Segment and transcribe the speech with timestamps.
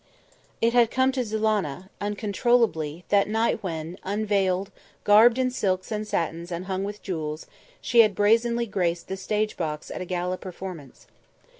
[0.61, 4.71] It had come to Zulannah, uncontrollably, that night when, unveiled,
[5.03, 7.45] garbed in silks and satins and hung with jewels,
[7.81, 11.05] she brazenly graced the stage box at a gala performance.